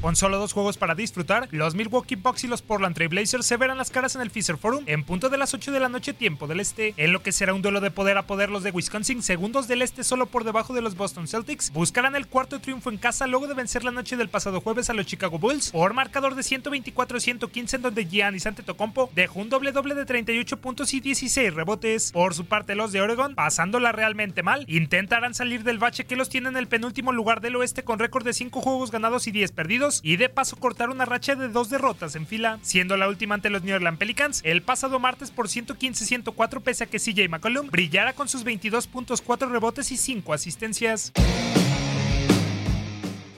Con 0.00 0.14
solo 0.14 0.38
dos 0.38 0.52
juegos 0.52 0.78
para 0.78 0.94
disfrutar, 0.94 1.48
los 1.50 1.74
Milwaukee 1.74 2.14
Bucks 2.14 2.44
y 2.44 2.46
los 2.46 2.62
Portland 2.62 2.94
Trail 2.94 3.08
Blazers 3.08 3.44
se 3.44 3.56
verán 3.56 3.78
las 3.78 3.90
caras 3.90 4.14
en 4.14 4.20
el 4.20 4.30
Fisher 4.30 4.56
Forum 4.56 4.84
en 4.86 5.02
punto 5.02 5.28
de 5.28 5.36
las 5.36 5.54
8 5.54 5.72
de 5.72 5.80
la 5.80 5.88
noche 5.88 6.12
tiempo 6.12 6.46
del 6.46 6.60
este, 6.60 6.94
en 6.96 7.12
lo 7.12 7.20
que 7.20 7.32
será 7.32 7.52
un 7.52 7.62
duelo 7.62 7.80
de 7.80 7.90
poder 7.90 8.16
a 8.16 8.22
poder 8.22 8.48
los 8.48 8.62
de 8.62 8.70
Wisconsin, 8.70 9.24
segundos 9.24 9.66
del 9.66 9.82
este 9.82 10.04
solo 10.04 10.26
por 10.26 10.44
debajo 10.44 10.72
de 10.72 10.82
los 10.82 10.94
Boston 10.94 11.26
Celtics, 11.26 11.72
buscarán 11.72 12.14
el 12.14 12.28
cuarto 12.28 12.60
triunfo 12.60 12.90
en 12.90 12.98
casa 12.98 13.26
luego 13.26 13.48
de 13.48 13.54
vencer 13.54 13.82
la 13.82 13.90
noche 13.90 14.16
del 14.16 14.28
pasado 14.28 14.60
jueves 14.60 14.88
a 14.88 14.94
los 14.94 15.04
Chicago 15.04 15.40
Bulls 15.40 15.72
por 15.72 15.94
marcador 15.94 16.36
de 16.36 16.42
124-115 16.42 17.74
en 17.74 17.82
donde 17.82 18.06
Giannis 18.06 18.46
Antetokounmpo 18.46 19.10
dejó 19.16 19.40
un 19.40 19.48
doble 19.48 19.72
doble 19.72 19.96
de 19.96 20.06
38 20.06 20.60
puntos 20.60 20.94
y 20.94 21.00
16 21.00 21.54
rebotes. 21.54 22.12
Por 22.12 22.34
su 22.34 22.44
parte 22.44 22.76
los 22.76 22.92
de 22.92 23.00
Oregon, 23.00 23.34
pasándola 23.34 23.90
realmente 23.90 24.44
mal, 24.44 24.64
intentarán 24.68 25.34
salir 25.34 25.64
del 25.64 25.78
bache 25.78 26.06
que 26.06 26.14
los 26.14 26.28
tiene 26.28 26.50
en 26.50 26.56
el 26.56 26.68
penúltimo 26.68 27.10
lugar 27.10 27.40
del 27.40 27.56
oeste 27.56 27.82
con 27.82 27.98
récord 27.98 28.24
de 28.24 28.32
5 28.32 28.60
juegos 28.60 28.92
ganados 28.92 29.26
y 29.26 29.32
10 29.32 29.50
perdidos 29.50 29.87
y 30.02 30.16
de 30.16 30.28
paso 30.28 30.56
cortar 30.56 30.90
una 30.90 31.04
racha 31.04 31.34
de 31.34 31.48
dos 31.48 31.70
derrotas 31.70 32.14
en 32.14 32.26
fila, 32.26 32.58
siendo 32.62 32.96
la 32.96 33.08
última 33.08 33.34
ante 33.34 33.50
los 33.50 33.62
New 33.62 33.74
Orleans 33.74 33.98
Pelicans. 33.98 34.40
El 34.44 34.62
pasado 34.62 34.98
martes 34.98 35.30
por 35.30 35.48
115-104 35.48 36.62
pese 36.62 36.84
a 36.84 36.86
que 36.86 36.98
CJ 36.98 37.28
McCollum 37.28 37.68
brillara 37.68 38.12
con 38.12 38.28
sus 38.28 38.44
22 38.44 38.86
puntos, 38.86 39.22
4 39.22 39.48
rebotes 39.48 39.90
y 39.92 39.96
5 39.96 40.32
asistencias. 40.32 41.12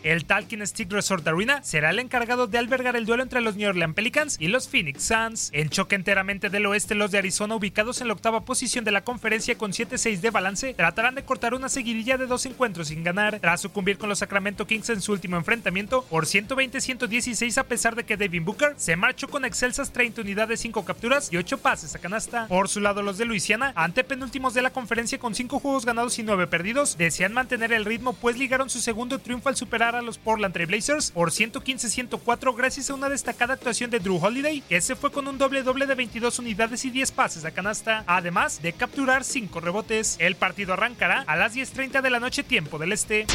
El 0.03 0.25
Talking 0.25 0.67
Stick 0.67 0.91
Resort 0.91 1.29
Arena 1.29 1.63
será 1.63 1.91
el 1.91 1.99
encargado 1.99 2.47
de 2.47 2.57
albergar 2.57 2.97
el 2.97 3.05
duelo 3.05 3.23
entre 3.23 3.43
los 3.43 3.57
New 3.57 3.69
Orleans 3.69 3.95
Pelicans 3.95 4.37
y 4.41 4.49
los 4.49 4.67
Phoenix 4.67 5.05
Suns. 5.05 5.51
En 5.53 5.69
choque 5.69 5.95
enteramente 5.95 6.49
del 6.49 6.65
oeste, 6.65 6.95
los 6.95 7.11
de 7.11 7.19
Arizona, 7.19 7.55
ubicados 7.55 8.01
en 8.01 8.09
la 8.09 8.15
octava 8.15 8.47
posición 8.47 8.83
de 8.83 8.93
la 8.93 9.05
conferencia 9.05 9.59
con 9.59 9.73
7-6 9.73 10.21
de 10.21 10.31
balance, 10.31 10.73
tratarán 10.73 11.17
de 11.17 11.25
cortar 11.25 11.53
una 11.53 11.69
seguidilla 11.69 12.17
de 12.17 12.27
dos 12.27 12.47
encuentros 12.47 12.89
sin 12.89 13.05
ganar, 13.05 13.41
tras 13.41 13.61
sucumbir 13.61 13.99
con 13.99 14.09
los 14.09 14.21
Sacramento 14.21 14.67
Kings 14.67 14.89
en 14.89 15.03
su 15.03 15.13
último 15.13 15.37
enfrentamiento 15.37 16.03
por 16.09 16.25
120-116 16.25 17.59
a 17.59 17.65
pesar 17.65 17.95
de 17.95 18.05
que 18.05 18.17
Devin 18.17 18.47
Booker 18.47 18.75
se 18.79 18.97
marchó 18.97 19.29
con 19.29 19.45
excelsas 19.45 19.93
30 19.93 20.23
unidades, 20.23 20.61
5 20.61 20.83
capturas 20.87 21.31
y 21.31 21.37
8 21.37 21.59
pases 21.59 21.95
a 21.95 21.99
canasta. 21.99 22.47
Por 22.49 22.71
su 22.71 22.81
lado, 22.81 23.03
los 23.03 23.19
de 23.19 23.27
Luisiana, 23.27 23.75
ante 23.77 24.03
penúltimos 24.03 24.55
de 24.55 24.63
la 24.63 24.71
conferencia 24.71 25.19
con 25.19 25.35
5 25.35 25.61
juegos 25.61 25.85
ganados 25.85 26.19
y 26.19 26.23
9 26.23 26.47
perdidos, 26.47 26.97
desean 26.97 27.35
mantener 27.35 27.73
el 27.75 27.85
ritmo 27.85 28.15
pues 28.15 28.39
ligaron 28.39 28.71
su 28.71 28.81
segundo 28.81 29.19
triunfo 29.19 29.51
al 29.51 29.57
superar 29.57 29.90
a 29.95 30.03
los 30.03 30.19
Portland 30.19 30.53
Trail 30.53 30.69
Blazers 30.69 31.11
por 31.11 31.31
115-104 31.31 32.57
gracias 32.57 32.91
a 32.91 32.95
una 32.95 33.09
destacada 33.09 33.55
actuación 33.55 33.91
de 33.91 33.99
Drew 33.99 34.17
Holiday, 34.17 34.61
que 34.63 34.81
se 34.81 34.97
fue 34.97 35.11
con 35.11 35.29
un 35.29 35.39
doble 35.39 35.63
doble 35.63 35.87
de 35.87 35.95
22 35.95 36.39
unidades 36.39 36.85
y 36.85 36.91
10 36.91 37.13
pases 37.13 37.45
a 37.45 37.51
canasta, 37.51 38.05
además 38.07 38.63
de 38.63 38.73
capturar 38.73 39.25
5 39.25 39.61
rebotes. 39.61 40.17
El 40.19 40.37
partido 40.37 40.75
arrancará 40.75 41.25
a 41.27 41.37
las 41.37 41.55
10.30 41.55 42.03
de 42.03 42.11
la 42.11 42.21
noche 42.21 42.43
tiempo 42.43 42.79
del 42.79 42.93
este. 42.93 43.27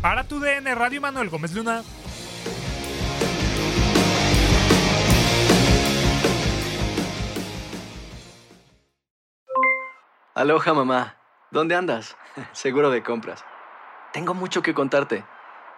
Para 0.00 0.24
tu 0.24 0.40
DN 0.40 0.74
Radio 0.74 1.00
Manuel 1.00 1.28
Gómez 1.28 1.52
Luna. 1.54 1.82
Aloha 10.34 10.72
mamá, 10.72 11.16
¿dónde 11.50 11.74
andas? 11.74 12.16
Seguro 12.52 12.90
de 12.90 13.02
compras. 13.02 13.44
Tengo 14.12 14.32
mucho 14.32 14.62
que 14.62 14.74
contarte. 14.74 15.24